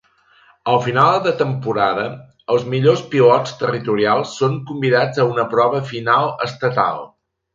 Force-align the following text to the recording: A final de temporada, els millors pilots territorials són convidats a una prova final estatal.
A 0.71 0.77
final 0.85 1.17
de 1.25 1.33
temporada, 1.41 2.05
els 2.55 2.65
millors 2.71 3.03
pilots 3.11 3.53
territorials 3.61 4.33
són 4.41 4.57
convidats 4.71 5.23
a 5.25 5.29
una 5.35 5.47
prova 5.55 5.83
final 5.93 6.33
estatal. 6.51 7.05